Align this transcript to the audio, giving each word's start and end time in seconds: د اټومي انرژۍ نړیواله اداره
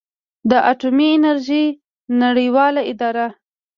د 0.49 0.51
اټومي 0.71 1.07
انرژۍ 1.15 1.65
نړیواله 2.21 2.81
اداره 2.91 3.27